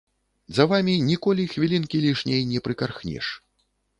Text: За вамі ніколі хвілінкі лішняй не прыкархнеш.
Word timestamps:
За 0.57 0.63
вамі 0.71 0.95
ніколі 1.09 1.45
хвілінкі 1.51 2.01
лішняй 2.05 2.41
не 2.53 2.63
прыкархнеш. 2.69 3.25